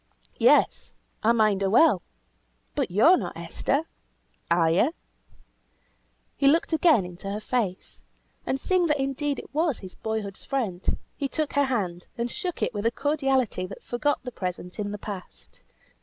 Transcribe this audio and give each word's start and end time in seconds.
"Yes, 0.39 0.93
I 1.21 1.31
mind 1.31 1.61
her 1.61 1.69
well! 1.69 2.01
But 2.73 2.89
yo 2.89 3.11
are 3.11 3.17
not 3.17 3.37
Esther, 3.37 3.83
are 4.49 4.71
you?" 4.71 4.95
He 6.35 6.47
looked 6.47 6.73
again 6.73 7.05
into 7.05 7.29
her 7.29 7.39
face, 7.39 8.01
and 8.43 8.59
seeing 8.59 8.87
that 8.87 8.99
indeed 8.99 9.37
it 9.37 9.53
was 9.53 9.77
his 9.77 9.93
boyhood's 9.93 10.43
friend, 10.43 10.97
he 11.15 11.27
took 11.27 11.53
her 11.53 11.65
hand, 11.65 12.07
and 12.17 12.31
shook 12.31 12.63
it 12.63 12.73
with 12.73 12.87
a 12.87 12.91
cordiality 12.91 13.67
that 13.67 13.83
forgot 13.83 14.23
the 14.23 14.31
present 14.31 14.79
in 14.79 14.91
the 14.91 14.97
past. 14.97 15.61